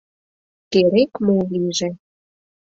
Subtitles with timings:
[0.71, 1.89] Керек-мо лийже!..